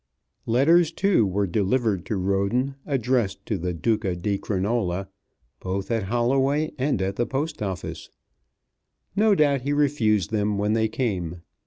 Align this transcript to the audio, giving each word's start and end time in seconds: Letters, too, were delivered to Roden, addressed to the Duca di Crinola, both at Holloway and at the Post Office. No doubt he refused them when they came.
Letters, 0.47 0.91
too, 0.91 1.27
were 1.27 1.45
delivered 1.45 2.07
to 2.07 2.15
Roden, 2.15 2.73
addressed 2.87 3.45
to 3.45 3.59
the 3.59 3.71
Duca 3.71 4.15
di 4.15 4.39
Crinola, 4.39 5.09
both 5.59 5.91
at 5.91 6.05
Holloway 6.05 6.71
and 6.79 6.99
at 7.03 7.17
the 7.17 7.27
Post 7.27 7.61
Office. 7.61 8.09
No 9.15 9.35
doubt 9.35 9.61
he 9.61 9.73
refused 9.73 10.31
them 10.31 10.57
when 10.57 10.73
they 10.73 10.87
came. 10.87 11.41